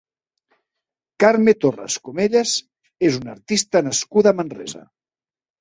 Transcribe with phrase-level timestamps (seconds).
[1.23, 2.55] Carme Torras Comellas
[3.11, 4.87] és una artista nascuda a Manresa.